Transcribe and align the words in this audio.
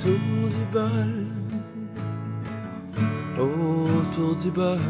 autour 0.00 0.48
du 0.48 0.64
bol, 0.72 1.12
autour 3.38 4.36
du 4.36 4.50
bol, 4.50 4.80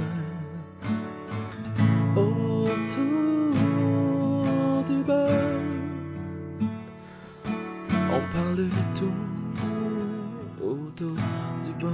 autour 2.17 3.54
du 4.86 5.02
bol. 5.02 5.60
On 8.12 8.20
parle 8.32 8.57
de 8.57 8.68
tout 8.96 9.18
autour 10.62 11.17
du 11.65 11.73
bol, 11.81 11.93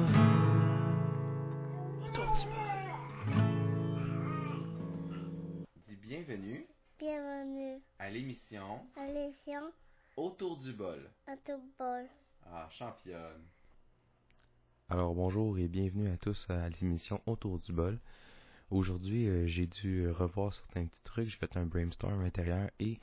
autour 2.05 2.31
du 2.37 2.47
bol. 2.49 2.77
Dis 5.89 5.97
bienvenue 6.03 6.67
Bienvenue 6.99 7.81
à 7.99 8.11
l'émission 8.11 8.81
à 8.97 9.07
l'émission 9.07 9.73
Autour 10.19 10.57
du 10.59 10.73
bol. 10.73 11.11
Autoball. 11.31 12.09
Ah, 12.53 12.69
championne. 12.71 13.43
Alors 14.89 15.15
bonjour 15.15 15.59
et 15.59 15.69
bienvenue 15.69 16.11
à 16.11 16.17
tous 16.17 16.47
à 16.49 16.69
l'émission 16.69 17.21
Autour 17.27 17.59
du 17.59 17.73
bol. 17.73 17.99
Aujourd'hui, 18.71 19.29
euh, 19.29 19.47
j'ai 19.47 19.67
dû 19.67 20.09
revoir 20.11 20.55
certains 20.55 20.87
petits 20.87 21.03
trucs, 21.05 21.29
j'ai 21.29 21.37
fait 21.37 21.57
un 21.57 21.67
brainstorm 21.67 22.21
intérieur 22.25 22.71
et 22.81 22.99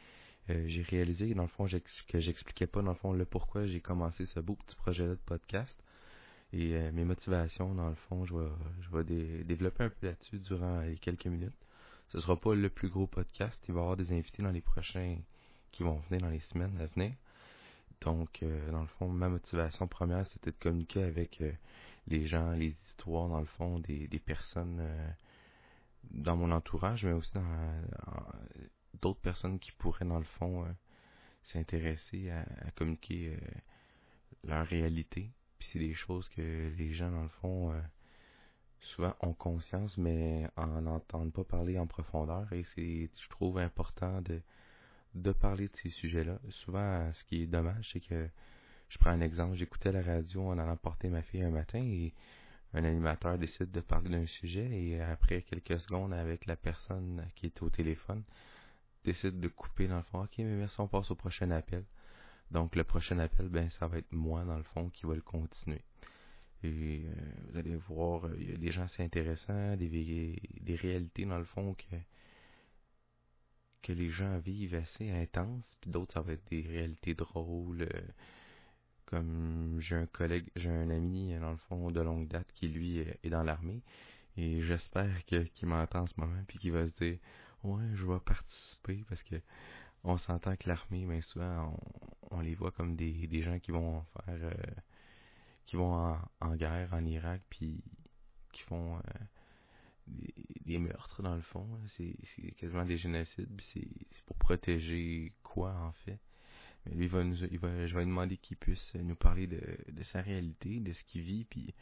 euh, 0.50 0.64
j'ai 0.68 0.82
réalisé 0.82 1.34
dans 1.34 1.44
le 1.44 1.48
fond 1.48 1.68
que 2.08 2.20
j'expliquais 2.20 2.68
pas 2.68 2.82
dans 2.82 2.92
le 2.92 2.98
fond 2.98 3.14
le 3.14 3.26
pourquoi 3.26 3.66
j'ai 3.66 3.80
commencé 3.80 4.26
ce 4.26 4.40
beau 4.40 4.56
petit 4.56 4.76
projet-là 4.76 5.12
de 5.12 5.20
podcast 5.26 5.78
et 6.52 6.76
euh, 6.76 6.92
mes 6.92 7.06
motivations 7.06 7.74
dans 7.76 7.90
le 7.90 7.96
fond, 7.96 8.26
je 8.26 8.36
vais 8.36 8.50
je 8.82 8.90
vais 8.98 9.04
dé- 9.04 9.44
développer 9.44 9.84
un 9.86 9.90
peu 9.90 10.08
là-dessus 10.08 10.40
durant 10.40 10.84
quelques 11.02 11.28
minutes. 11.28 11.54
Ce 12.10 12.20
sera 12.20 12.36
pas 12.40 12.54
le 12.56 12.70
plus 12.70 12.90
gros 12.90 13.08
podcast, 13.08 13.60
il 13.68 13.74
va 13.74 13.80
y 13.80 13.84
avoir 13.84 13.98
des 13.98 14.12
invités 14.12 14.44
dans 14.44 14.52
les 14.52 14.62
prochains 14.62 15.18
qui 15.72 15.84
vont 15.84 15.98
venir 16.10 16.22
dans 16.22 16.30
les 16.30 16.40
semaines 16.42 16.78
à 16.80 16.86
venir. 16.88 17.14
Donc, 18.04 18.44
euh, 18.44 18.72
dans 18.72 18.82
le 18.82 18.88
fond, 18.88 19.08
ma 19.08 19.30
motivation 19.30 19.88
première, 19.88 20.28
c'était 20.28 20.52
de 20.52 20.58
communiquer 20.58 21.04
avec 21.04 21.40
euh, 21.42 21.52
les 22.08 22.28
gens, 22.28 22.52
les 22.52 22.76
histoires, 22.86 23.30
dans 23.30 23.40
le 23.40 23.46
fond, 23.46 23.80
des, 23.80 24.08
des 24.08 24.20
personnes 24.20 24.80
euh, 24.82 25.10
dans 26.12 26.36
mon 26.36 26.52
entourage, 26.52 27.06
mais 27.06 27.14
aussi 27.14 27.34
dans 27.34 27.46
d'autres 29.02 29.22
personnes 29.22 29.58
qui 29.58 29.72
pourraient, 29.72 30.06
dans 30.06 30.20
le 30.20 30.26
fond, 30.26 30.66
s'intéresser 31.44 32.30
à, 32.30 32.42
à 32.68 32.72
communiquer 32.72 33.38
leur 34.44 34.66
réalité. 34.68 35.32
Puis 35.60 35.70
c'est 35.72 35.80
des 35.80 35.94
choses 35.94 36.28
que 36.30 36.74
les 36.78 36.94
gens, 36.94 37.10
dans 37.10 37.24
le 37.24 37.30
fond, 37.30 37.74
souvent 38.82 39.16
ont 39.22 39.34
conscience, 39.34 39.98
mais 39.98 40.50
en 40.58 40.86
entendent 40.88 41.32
pas 41.32 41.46
parler 41.46 41.80
en 41.80 41.88
profondeur. 41.88 42.52
Et 42.52 42.66
c'est, 42.76 43.10
je 43.18 43.30
trouve, 43.30 43.58
important 43.60 44.22
de 44.22 44.42
de 45.16 45.32
parler 45.32 45.68
de 45.68 45.78
ces 45.78 45.90
sujets-là. 45.90 46.40
Souvent, 46.50 47.12
ce 47.14 47.24
qui 47.26 47.44
est 47.44 47.48
dommage, 47.48 47.90
c'est 47.94 48.00
que 48.00 48.30
je 48.90 48.98
prends 48.98 49.12
un 49.12 49.22
exemple, 49.22 49.56
j'écoutais 49.56 49.92
la 49.92 50.02
radio 50.02 50.48
en 50.48 50.58
allant 50.58 50.78
porter 50.78 51.10
ma 51.10 51.22
fille 51.22 51.42
un 51.42 51.52
matin 51.52 51.80
et 51.80 52.14
un 52.74 52.84
animateur 52.84 53.38
décide 53.38 53.72
de 53.72 53.82
parler 53.82 54.10
d'un 54.10 54.28
sujet 54.28 54.70
et 54.70 55.02
après 55.02 55.44
quelques 55.44 55.80
secondes 55.80 56.14
avec 56.14 56.46
la 56.46 56.56
personne 56.56 57.28
qui 57.36 57.48
est 57.48 57.62
au 57.62 57.70
téléphone 57.70 58.24
décide 59.04 59.40
de 59.40 59.48
couper 59.48 59.88
dans 59.88 59.98
le 59.98 60.04
fond. 60.04 60.24
Ok, 60.24 60.36
mais 60.40 60.56
merci, 60.56 60.80
on 60.80 60.88
passe 60.88 61.12
au 61.12 61.16
prochain 61.16 61.52
appel. 61.52 61.84
Donc 62.52 62.76
le 62.76 62.84
prochain 62.84 63.20
appel, 63.20 63.50
ben 63.50 63.70
ça 63.72 63.88
va 63.88 63.98
être 63.98 64.12
moi 64.12 64.44
dans 64.44 64.58
le 64.58 64.64
fond 64.64 64.90
qui 64.90 65.06
va 65.06 65.16
le 65.16 65.22
continuer. 65.22 65.82
Et 66.64 67.04
euh, 67.06 67.14
vous 67.50 67.58
allez 67.58 67.76
voir, 67.76 68.26
euh, 68.26 68.36
il 68.40 68.52
y 68.52 68.54
a 68.54 68.58
des 68.58 68.72
gens 68.72 68.84
assez 68.84 69.04
intéressants, 69.04 69.76
des, 69.76 70.40
des 70.62 70.76
réalités 70.76 71.26
dans 71.26 71.38
le 71.38 71.46
fond 71.46 71.74
que 71.74 71.96
que 73.84 73.94
les 73.94 74.10
gens 74.10 74.40
vivent 74.40 74.76
assez 74.76 75.12
intenses, 75.12 75.78
puis 75.82 75.92
d'autres 75.92 76.14
ça 76.14 76.22
va 76.22 76.34
être 76.34 76.50
des 76.50 76.62
réalités 76.64 77.14
drôles. 77.14 77.84
euh, 77.84 78.02
comme 79.06 79.78
j'ai 79.80 79.96
un 79.96 80.08
collègue, 80.08 80.50
j'ai 80.56 80.70
un 80.72 80.90
ami 80.90 81.36
dans 81.40 81.52
le 81.52 81.58
fond 81.58 81.92
de 81.92 82.02
longue 82.02 82.28
date 82.28 82.52
qui 82.54 82.68
lui 82.68 83.00
est 83.00 83.30
dans 83.30 83.44
l'armée 83.44 83.82
et 84.38 84.62
j'espère 84.64 85.24
qu'il 85.26 85.50
m'entend 85.64 86.02
en 86.02 86.08
ce 86.08 86.14
moment 86.18 86.42
puis 86.48 86.58
qu'il 86.58 86.72
va 86.72 86.88
se 86.88 86.92
dire 86.94 87.18
ouais 87.64 87.84
je 87.96 88.06
vais 88.06 88.20
participer 88.20 89.06
parce 89.08 89.22
que 89.24 89.36
on 90.04 90.18
s'entend 90.18 90.56
que 90.56 90.68
l'armée 90.68 91.06
bien 91.06 91.22
souvent 91.22 91.78
on, 92.32 92.40
les 92.42 92.56
voit 92.56 92.72
comme 92.72 92.96
des, 92.96 93.28
des 93.28 93.42
gens 93.44 93.60
qui 93.60 93.72
vont 93.72 94.04
faire 94.26 94.40
euh, 94.42 94.74
qui 95.66 95.76
vont 95.76 95.94
en, 95.94 96.20
en 96.42 96.56
guerre 96.56 96.90
en 96.94 97.06
Irak 97.06 97.42
puis 97.50 97.84
qui 98.52 98.62
font 98.64 98.98
euh, 98.98 99.02
des, 100.08 100.78
meurtres 100.78 101.22
dans 101.22 101.36
le 101.36 101.42
fond. 101.42 101.68
là. 101.72 102.06
C'est 102.36 102.52
quasiment 102.52 102.86
des 102.86 102.98
génocides. 102.98 103.62
C'est 103.74 104.24
pour 104.26 104.38
protéger 104.38 105.34
quoi 105.44 105.74
en 105.76 105.92
fait? 106.06 106.20
Mais 106.86 106.96
lui, 106.96 107.08
va 107.08 107.24
nous, 107.24 107.44
il 107.46 107.60
va, 107.60 107.88
je 107.88 107.94
vais 107.94 108.02
lui 108.02 108.10
demander 108.10 108.38
qu'il 108.38 108.58
puisse 108.58 108.94
nous 108.96 109.16
parler 109.16 109.48
de, 109.48 110.04
sa 110.04 110.22
réalité, 110.22 110.80
de 110.80 110.92
ce 110.92 111.04
qu'il 111.06 111.22
vit, 111.22 111.46
puis 111.46 111.74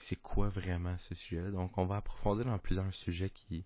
c'est 0.00 0.20
quoi 0.20 0.48
vraiment 0.50 0.98
ce 0.98 1.14
sujet-là? 1.14 1.50
Donc, 1.50 1.78
on 1.78 1.86
va 1.86 1.96
approfondir 1.96 2.44
dans 2.44 2.58
plusieurs 2.58 2.92
sujets 2.92 3.30
qui, 3.30 3.64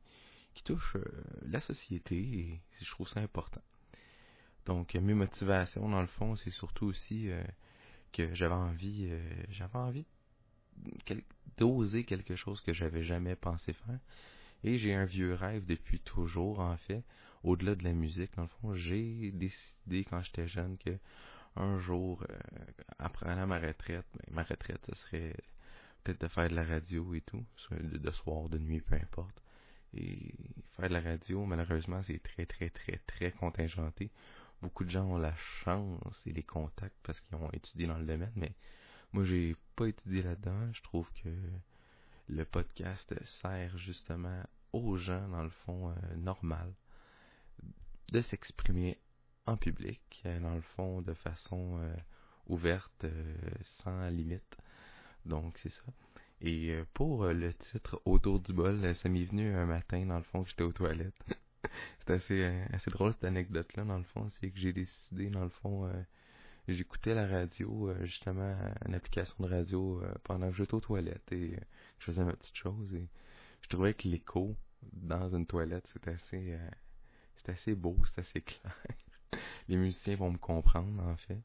qui 0.55 0.63
touchent 0.63 0.97
euh, 0.97 1.25
la 1.47 1.61
société 1.61 2.17
et 2.17 2.61
je 2.81 2.91
trouve 2.91 3.09
ça 3.09 3.21
important. 3.21 3.63
Donc, 4.67 4.95
mes 4.95 5.15
motivations, 5.15 5.89
dans 5.89 6.01
le 6.01 6.07
fond, 6.07 6.37
c'est 6.37 6.51
surtout 6.51 6.87
aussi 6.87 7.31
euh, 7.31 7.43
que 8.13 8.35
j'avais 8.35 8.55
envie, 8.55 9.09
euh, 9.11 9.43
j'avais 9.49 9.79
envie 9.79 10.07
d'oser 11.59 12.05
quelque 12.05 12.37
chose 12.37 12.61
que 12.61 12.73
j'avais 12.73 13.05
jamais 13.05 13.37
pensé 13.37 13.73
faire. 13.73 13.99
Et 14.65 14.79
j'ai 14.79 14.95
un 14.95 15.05
vieux 15.05 15.35
rêve 15.35 15.67
depuis 15.67 16.01
toujours, 16.01 16.61
en 16.61 16.77
fait, 16.77 17.03
au-delà 17.45 17.75
de 17.75 17.85
la 17.85 17.93
musique. 17.93 18.35
Dans 18.37 18.43
le 18.43 18.49
fond, 18.49 18.75
j'ai 18.75 19.31
décidé 19.33 20.05
quand 20.05 20.23
j'étais 20.23 20.49
jeune 20.49 20.77
que 20.79 20.99
un 21.57 21.79
jour, 21.79 22.25
euh, 22.31 22.39
après 22.99 23.35
ma 23.47 23.59
retraite, 23.59 24.07
ben, 24.15 24.35
ma 24.35 24.43
retraite, 24.43 24.81
ce 24.89 24.95
serait 24.95 25.35
peut-être 26.05 26.21
de 26.21 26.29
faire 26.29 26.49
de 26.49 26.55
la 26.55 26.65
radio 26.65 27.15
et 27.15 27.21
tout, 27.23 27.45
de, 27.71 27.99
de 27.99 28.11
soir, 28.11 28.49
de 28.49 28.59
nuit, 28.59 28.81
peu 28.81 28.95
importe. 28.95 29.43
Et 29.95 30.35
faire 30.77 30.89
de 30.89 30.95
la 30.95 31.01
radio, 31.01 31.45
malheureusement, 31.45 32.03
c'est 32.05 32.23
très, 32.23 32.47
très, 32.47 32.71
très, 32.71 33.01
très 33.07 33.33
contingenté. 33.33 34.11
Beaucoup 34.63 34.85
de 34.85 34.91
gens 34.91 35.05
ont 35.05 35.19
la 35.19 35.35
chance 35.37 36.21
et 36.27 36.33
les 36.33 36.43
contacts 36.43 36.97
parce 37.03 37.21
qu'ils 37.21 37.37
ont 37.37 37.51
étudié 37.53 37.87
dans 37.87 37.99
le 37.99 38.05
domaine, 38.05 38.33
mais 38.37 38.53
moi, 39.13 39.25
j'ai 39.25 39.57
pas 39.77 39.87
étudié 39.87 40.23
là-dedans. 40.23 40.73
Je 40.73 40.83
trouve 40.83 41.11
que 41.23 41.29
le 42.29 42.45
podcast 42.45 43.15
sert 43.25 43.77
justement 43.79 44.43
aux 44.73 44.97
gens, 44.97 45.27
dans 45.29 45.43
le 45.43 45.51
fond, 45.51 45.91
euh, 45.91 46.17
normal, 46.17 46.73
de 48.13 48.21
s'exprimer 48.21 48.99
en 49.49 49.57
public, 49.57 50.23
euh, 50.27 50.39
dans 50.41 50.55
le 50.55 50.61
fond, 50.61 51.01
de 51.03 51.15
façon 51.15 51.79
euh, 51.81 51.95
ouverte, 52.49 53.05
euh, 53.05 53.35
sans 53.83 54.09
limite. 54.11 54.57
Donc, 55.25 55.59
c'est 55.59 55.71
ça. 55.71 55.83
Et 56.41 56.73
pour 56.95 57.27
le 57.27 57.53
titre 57.53 58.01
Autour 58.05 58.39
du 58.39 58.53
bol, 58.53 58.95
ça 58.95 59.09
m'est 59.09 59.25
venu 59.25 59.53
un 59.55 59.67
matin, 59.67 60.07
dans 60.07 60.19
le 60.19 60.23
fond, 60.23 60.45
que 60.45 60.51
j'étais 60.51 60.63
aux 60.63 60.73
toilettes. 60.73 61.25
c'est 62.07 62.13
assez, 62.13 62.45
assez 62.73 62.91
drôle 62.93 63.13
cette 63.13 63.25
anecdote-là, 63.25 63.85
dans 63.85 63.99
le 63.99 64.05
fond. 64.05 64.29
C'est 64.39 64.51
que 64.51 64.59
j'ai 64.59 64.73
décidé, 64.73 65.31
dans 65.31 65.43
le 65.43 65.49
fond, 65.49 65.91
j'écoutais 66.75 67.15
la 67.15 67.27
radio, 67.27 67.89
euh, 67.89 68.05
justement, 68.05 68.57
une 68.87 68.95
application 68.95 69.35
de 69.41 69.49
radio 69.49 70.03
euh, 70.03 70.13
pendant 70.25 70.51
que 70.51 70.57
j'étais 70.57 70.75
aux 70.75 70.81
toilettes 70.81 71.33
et 71.33 71.55
euh, 71.55 71.61
je 71.99 72.05
faisais 72.05 72.25
ma 72.25 72.35
petite 72.35 72.57
chose. 72.57 72.95
Et 72.95 73.07
je 73.63 73.69
trouvais 73.69 73.95
que 73.95 74.09
l'écho 74.09 74.55
dans 74.93 75.35
une 75.35 75.47
toilette, 75.47 75.89
c'est 75.93 76.09
assez, 76.09 76.59
c'est 77.37 77.53
assez 77.53 77.75
beau, 77.75 77.97
c'est 78.07 78.21
assez 78.21 78.41
clair. 78.43 78.77
Les 79.69 79.77
musiciens 79.77 80.17
vont 80.17 80.31
me 80.31 80.39
comprendre, 80.39 81.03
en 81.03 81.17
fait. 81.17 81.41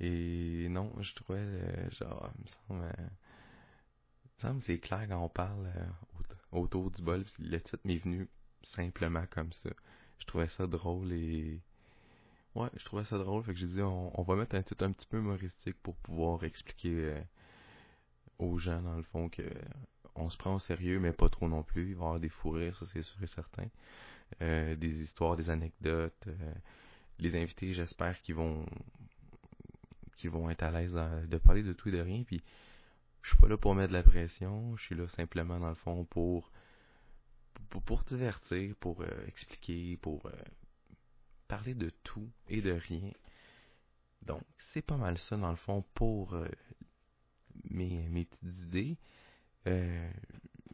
Et 0.00 0.68
non, 0.68 0.92
je 1.00 1.14
trouvais, 1.14 1.90
genre, 1.92 2.30
il 2.38 2.44
me 2.44 2.48
semble, 2.48 2.94
il 3.00 4.30
me 4.36 4.40
semble 4.40 4.60
que 4.60 4.66
c'est 4.66 4.78
clair 4.78 5.06
quand 5.08 5.22
on 5.22 5.28
parle 5.28 5.70
aut- 6.52 6.58
autour 6.62 6.90
du 6.90 7.02
bol. 7.02 7.24
Le 7.38 7.58
titre 7.60 7.78
m'est 7.84 7.98
venu 7.98 8.28
simplement 8.62 9.24
comme 9.30 9.52
ça. 9.52 9.70
Je 10.18 10.26
trouvais 10.26 10.48
ça 10.48 10.66
drôle 10.66 11.12
et... 11.12 11.60
Ouais, 12.56 12.70
je 12.74 12.84
trouvais 12.86 13.04
ça 13.04 13.18
drôle. 13.18 13.42
Fait 13.44 13.52
que 13.52 13.58
j'ai 13.58 13.66
dit, 13.66 13.82
on, 13.82 14.22
va 14.22 14.34
mettre 14.34 14.56
un 14.56 14.62
titre 14.62 14.82
un 14.84 14.92
petit 14.92 15.06
peu 15.06 15.18
humoristique 15.18 15.76
pour 15.82 15.94
pouvoir 15.96 16.42
expliquer 16.42 16.88
euh, 16.90 17.20
aux 18.38 18.58
gens, 18.58 18.80
dans 18.80 18.96
le 18.96 19.02
fond, 19.02 19.28
que 19.28 19.42
on 20.14 20.30
se 20.30 20.38
prend 20.38 20.54
au 20.54 20.58
sérieux, 20.58 20.98
mais 20.98 21.12
pas 21.12 21.28
trop 21.28 21.48
non 21.48 21.62
plus. 21.62 21.90
Il 21.90 21.96
va 21.96 22.04
y 22.04 22.06
avoir 22.06 22.20
des 22.20 22.30
fous 22.30 22.50
rires, 22.50 22.74
ça 22.76 22.86
c'est 22.86 23.02
sûr 23.02 23.22
et 23.22 23.26
certain. 23.26 23.66
Euh, 24.42 24.74
des 24.76 25.02
histoires, 25.02 25.36
des 25.36 25.50
anecdotes. 25.50 26.14
euh, 26.28 26.54
les 27.18 27.36
invités, 27.36 27.74
j'espère 27.74 28.20
qu'ils 28.22 28.34
vont 28.36 28.66
qu'ils 30.16 30.30
vont 30.30 30.48
être 30.50 30.62
à 30.62 30.70
l'aise 30.70 30.94
de 31.28 31.38
parler 31.38 31.62
de 31.62 31.74
tout 31.74 31.90
et 31.90 31.92
de 31.92 32.00
rien. 32.00 32.24
Puis 32.24 32.42
je 33.22 33.30
suis 33.30 33.38
pas 33.38 33.48
là 33.48 33.58
pour 33.58 33.74
mettre 33.74 33.88
de 33.88 33.98
la 33.98 34.02
pression. 34.02 34.76
Je 34.76 34.82
suis 34.84 34.94
là 34.94 35.06
simplement 35.08 35.60
dans 35.60 35.68
le 35.68 35.74
fond 35.74 36.04
pour 36.06 36.50
pour, 37.70 37.82
pour 37.82 38.04
divertir, 38.04 38.74
pour 38.76 39.02
euh, 39.02 39.26
expliquer, 39.26 39.98
pour 39.98 40.24
euh, 40.26 40.32
parler 41.46 41.74
de 41.74 41.90
tout 42.02 42.30
et 42.48 42.60
de 42.60 42.72
rien. 42.72 43.10
Donc 44.22 44.42
c'est 44.72 44.82
pas 44.82 44.96
mal 44.96 45.18
ça 45.18 45.36
dans 45.36 45.50
le 45.50 45.56
fond 45.56 45.84
pour 45.94 46.34
euh, 46.34 46.48
mes 47.70 48.08
mes 48.08 48.24
petites 48.24 48.58
idées. 48.64 48.98
Euh, 49.66 50.10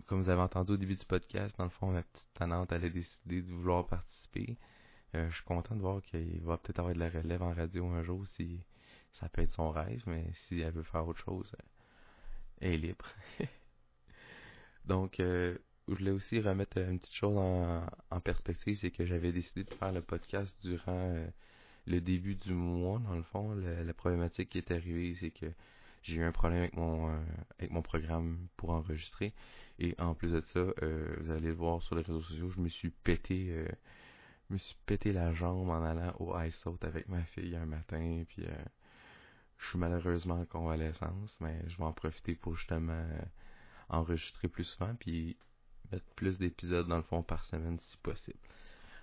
comme 0.06 0.22
vous 0.22 0.30
avez 0.30 0.40
entendu 0.42 0.72
au 0.72 0.76
début 0.76 0.96
du 0.96 1.06
podcast, 1.06 1.56
dans 1.56 1.64
le 1.64 1.70
fond, 1.70 1.92
ma 1.92 2.02
petite 2.02 2.26
tannante, 2.34 2.72
elle 2.72 2.84
a 2.84 2.88
décidé 2.90 3.42
de 3.42 3.52
vouloir 3.52 3.86
participer. 3.86 4.58
Euh, 5.14 5.30
je 5.30 5.36
suis 5.36 5.44
content 5.44 5.74
de 5.74 5.80
voir 5.80 6.02
qu'il 6.02 6.40
va 6.42 6.58
peut-être 6.58 6.80
avoir 6.80 6.94
de 6.94 6.98
la 6.98 7.08
relève 7.08 7.42
en 7.42 7.54
radio 7.54 7.86
un 7.88 8.02
jour 8.02 8.26
si, 8.26 8.60
ça 9.12 9.28
peut 9.28 9.42
être 9.42 9.54
son 9.54 9.70
rêve, 9.70 10.02
mais 10.06 10.30
si 10.46 10.60
elle 10.60 10.72
veut 10.72 10.82
faire 10.82 11.06
autre 11.06 11.20
chose, 11.20 11.54
elle 12.60 12.72
est 12.72 12.78
libre. 12.78 13.06
Donc, 14.84 15.20
je 15.88 15.94
voulais 15.94 16.10
aussi 16.10 16.40
remettre 16.40 16.78
une 16.78 16.98
petite 16.98 17.14
chose 17.14 17.36
en, 17.36 18.20
perspective, 18.20 18.78
c'est 18.80 18.90
que 18.90 19.04
j'avais 19.04 19.32
décidé 19.32 19.64
de 19.64 19.74
faire 19.74 19.92
le 19.92 20.02
podcast 20.02 20.56
durant 20.62 21.14
euh, 21.14 21.26
le 21.86 22.00
début 22.00 22.36
du 22.36 22.52
mois, 22.52 22.98
dans 23.00 23.16
le 23.16 23.22
fond. 23.24 23.54
la 23.54 23.94
problématique 23.94 24.50
qui 24.50 24.58
est 24.58 24.70
arrivée, 24.70 25.14
c'est 25.14 25.30
que 25.30 25.46
j'ai 26.02 26.16
eu 26.16 26.24
un 26.24 26.32
problème 26.32 26.60
avec 26.60 26.74
mon 26.74 27.10
euh, 27.10 27.20
avec 27.58 27.70
mon 27.70 27.82
programme 27.82 28.48
pour 28.56 28.70
enregistrer. 28.70 29.32
Et 29.78 29.94
en 29.98 30.14
plus 30.14 30.32
de 30.32 30.40
ça, 30.52 30.60
euh, 30.60 31.16
vous 31.20 31.30
allez 31.30 31.48
le 31.48 31.54
voir 31.54 31.82
sur 31.82 31.96
les 31.96 32.02
réseaux 32.02 32.22
sociaux, 32.22 32.50
je 32.50 32.60
me 32.60 32.68
suis 32.68 32.90
pété 32.90 33.48
euh, 33.50 33.68
me 34.50 34.58
suis 34.58 34.76
pété 34.86 35.12
la 35.12 35.32
jambe 35.32 35.68
en 35.70 35.82
allant 35.84 36.14
au 36.18 36.38
ice 36.40 36.66
out 36.66 36.84
avec 36.84 37.08
ma 37.08 37.22
fille 37.24 37.56
un 37.56 37.66
matin. 37.66 38.24
Puis 38.28 38.44
je 39.58 39.68
suis 39.68 39.78
malheureusement 39.78 40.40
en 40.40 40.44
convalescence, 40.46 41.36
mais 41.40 41.62
je 41.68 41.76
vais 41.78 41.84
en 41.84 41.92
profiter 41.92 42.34
pour 42.34 42.56
justement 42.56 43.06
enregistrer 43.88 44.48
plus 44.48 44.64
souvent 44.64 44.94
puis 44.98 45.36
plus 46.16 46.38
d'épisodes 46.38 46.88
dans 46.88 46.96
le 46.96 47.02
fond 47.02 47.22
par 47.22 47.44
semaine 47.44 47.78
si 47.90 47.96
possible. 47.98 48.38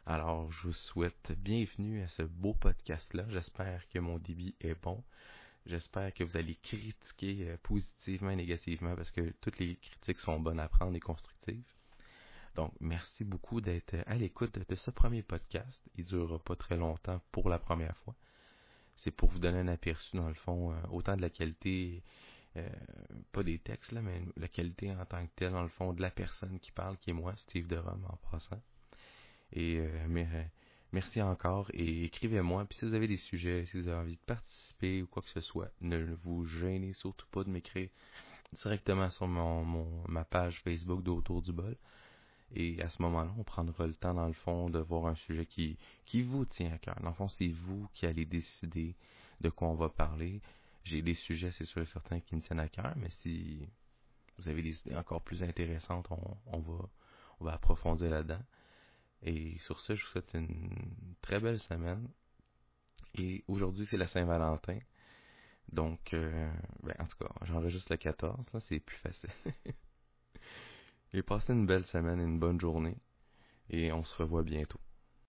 Alors, 0.06 0.52
je 0.52 0.68
vous 0.68 0.74
souhaite 0.74 1.32
bienvenue 1.38 2.02
à 2.02 2.08
ce 2.08 2.24
beau 2.24 2.54
podcast-là. 2.54 3.26
J'espère 3.30 3.88
que 3.90 4.00
mon 4.00 4.18
débit 4.18 4.56
est 4.62 4.74
bon. 4.82 5.04
J'espère 5.66 6.14
que 6.14 6.24
vous 6.24 6.36
allez 6.36 6.56
critiquer 6.56 7.50
euh, 7.50 7.58
positivement 7.62 8.32
et 8.32 8.36
négativement 8.36 8.96
parce 8.96 9.12
que 9.12 9.34
toutes 9.42 9.60
les 9.60 9.76
critiques 9.76 10.20
sont 10.20 10.40
bonnes 10.40 10.60
à 10.60 10.68
prendre 10.68 10.96
et 10.96 11.00
constructives. 11.00 11.62
Donc, 12.56 12.74
merci 12.80 13.24
beaucoup 13.24 13.62
d'être 13.62 13.96
à 14.08 14.16
l'écoute 14.16 14.58
de 14.68 14.76
ce 14.76 14.90
premier 14.90 15.22
podcast. 15.22 15.80
Il 15.96 16.06
ne 16.06 16.10
durera 16.10 16.40
pas 16.40 16.56
très 16.56 16.76
longtemps 16.76 17.22
pour 17.32 17.50
la 17.50 17.60
première 17.60 17.96
fois. 17.98 18.16
C'est 18.96 19.12
pour 19.12 19.30
vous 19.30 19.40
donner 19.40 19.60
un 19.60 19.68
aperçu, 19.68 20.18
dans 20.18 20.28
le 20.28 20.34
fond, 20.34 20.72
euh, 20.72 20.76
autant 20.92 21.16
de 21.16 21.22
la 21.22 21.30
qualité, 21.30 22.02
euh, 22.60 22.70
pas 23.32 23.44
des 23.44 23.60
textes, 23.60 23.92
là, 23.92 24.02
mais 24.02 24.22
la 24.38 24.48
qualité 24.48 24.92
en 24.92 25.06
tant 25.06 25.26
que 25.26 25.32
telle, 25.36 25.52
dans 25.54 25.64
le 25.64 25.70
fond, 25.70 25.94
de 25.94 26.02
la 26.02 26.12
personne 26.12 26.60
qui 26.60 26.72
parle, 26.72 26.98
qui 26.98 27.12
est 27.12 27.14
moi, 27.14 27.36
Steve 27.38 27.68
de 27.68 27.78
Rome, 27.78 28.06
en 28.08 28.18
passant. 28.32 28.62
Et 29.54 29.82
mais, 30.08 30.28
merci 30.92 31.22
encore 31.22 31.70
et 31.74 32.06
écrivez-moi. 32.06 32.66
Puis 32.66 32.80
si 32.80 32.86
vous 32.86 32.94
avez 32.94 33.08
des 33.08 33.18
sujets, 33.18 33.66
si 33.66 33.80
vous 33.80 33.88
avez 33.88 33.98
envie 33.98 34.16
de 34.16 34.22
participer 34.26 35.02
ou 35.02 35.08
quoi 35.08 35.24
que 35.24 35.30
ce 35.30 35.42
soit, 35.42 35.72
ne 35.82 36.14
vous 36.24 36.46
gênez 36.46 36.94
surtout 36.94 37.26
pas 37.32 37.44
de 37.44 37.50
m'écrire 37.50 37.90
directement 38.54 39.10
sur 39.10 39.28
ma 39.28 40.24
page 40.26 40.62
Facebook 40.62 41.04
d'Autour 41.04 41.42
du 41.42 41.52
bol. 41.52 41.76
Et 42.56 42.82
à 42.82 42.90
ce 42.90 43.02
moment-là, 43.04 43.32
on 43.38 43.44
prendra 43.44 43.86
le 43.86 43.94
temps, 43.94 44.16
dans 44.16 44.28
le 44.28 44.34
fond, 44.34 44.70
de 44.70 44.80
voir 44.80 45.06
un 45.06 45.16
sujet 45.16 45.46
qui, 45.46 45.78
qui 46.06 46.24
vous 46.24 46.46
tient 46.46 46.72
à 46.74 46.78
cœur. 46.80 47.00
Dans 47.02 47.10
le 47.10 47.16
fond, 47.16 47.28
c'est 47.28 47.50
vous 47.50 47.88
qui 47.94 48.08
allez 48.08 48.26
décider 48.26 48.96
de 49.42 49.50
quoi 49.50 49.68
on 49.68 49.76
va 49.76 49.90
parler. 49.90 50.42
J'ai 50.84 51.02
des 51.02 51.16
sujets, 51.16 51.52
c'est 51.52 51.66
sûr 51.66 51.82
et 51.82 51.86
certain, 51.86 52.20
qui 52.20 52.36
me 52.36 52.42
tiennent 52.42 52.60
à 52.60 52.70
cœur, 52.70 52.94
mais 52.98 53.10
si 53.22 53.68
vous 54.38 54.48
avez 54.48 54.62
des 54.62 54.78
idées 54.80 54.96
encore 54.96 55.22
plus 55.22 55.44
intéressantes, 55.44 56.08
on, 56.48 56.60
va, 56.60 56.90
on 57.40 57.46
va 57.46 57.54
approfondir 57.54 58.10
là-dedans. 58.10 58.42
Et 59.22 59.58
sur 59.60 59.80
ce, 59.82 59.96
je 59.96 60.04
vous 60.04 60.12
souhaite 60.12 60.34
une 60.34 60.70
très 61.22 61.40
belle 61.40 61.60
semaine. 61.60 62.08
Et 63.16 63.44
aujourd'hui, 63.48 63.86
c'est 63.86 63.98
la 63.98 64.08
Saint-Valentin. 64.08 64.80
Donc, 65.72 66.14
euh, 66.14 66.52
ben, 66.84 66.96
en 67.00 67.06
tout 67.06 67.18
cas, 67.18 67.32
j'enregistre 67.44 67.92
le 67.92 67.98
14, 67.98 68.54
là, 68.54 68.60
c'est 68.62 68.80
plus 68.80 68.98
facile. 68.98 69.30
et 71.14 71.22
passez 71.22 71.54
une 71.54 71.66
belle 71.66 71.86
semaine, 71.86 72.20
une 72.20 72.40
bonne 72.40 72.60
journée. 72.60 72.98
Et 73.70 73.92
on 73.92 74.04
se 74.04 74.16
revoit 74.16 74.44
bientôt. 74.44 74.80